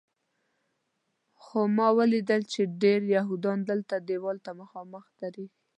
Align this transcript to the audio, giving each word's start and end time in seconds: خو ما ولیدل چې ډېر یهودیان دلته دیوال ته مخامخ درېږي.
خو 1.41 1.59
ما 1.77 1.87
ولیدل 1.97 2.41
چې 2.53 2.61
ډېر 2.83 2.99
یهودیان 3.15 3.59
دلته 3.69 3.93
دیوال 4.07 4.37
ته 4.45 4.51
مخامخ 4.61 5.03
درېږي. 5.21 5.57